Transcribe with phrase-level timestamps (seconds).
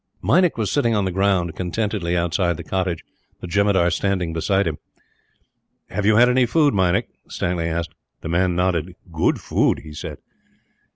[0.23, 3.03] Meinik was sitting on the ground, contentedly, outside the cottage,
[3.39, 4.79] the jemadar standing beside him.
[5.91, 7.93] "Have you had any food, Meinik?" Stanley asked.
[8.21, 8.95] The man nodded.
[9.11, 10.17] "Good food," he said.